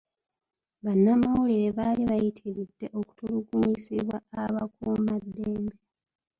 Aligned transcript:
Bannamawulire 0.85 1.69
baali 1.77 2.03
bayitiredde 2.11 2.85
okutulugunyizibwa 2.99 4.17
abakuumaddembe. 4.43 5.75